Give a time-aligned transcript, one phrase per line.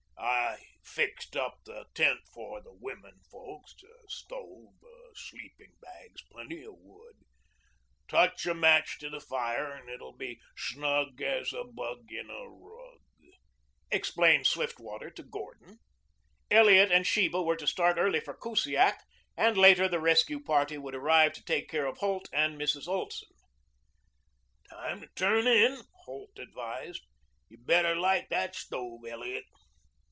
[0.93, 3.75] "I fixed up the tent for the women folks
[4.09, 4.73] stove,
[5.15, 7.15] sleeping bags, plenty of wood.
[8.09, 12.49] Touch a match to the fire and it'll be snug as a bug in a
[12.49, 12.99] rug,"
[13.89, 15.79] explained Swiftwater to Gordon.
[16.49, 18.99] Elliot and Sheba were to start early for Kusiak
[19.37, 22.87] and later the rescue party would arrive to take care of Holt and Mrs.
[22.89, 23.29] Olson.
[24.69, 27.05] "Time to turn in," Holt advised.
[27.47, 29.45] "You better light that stove, Elliot."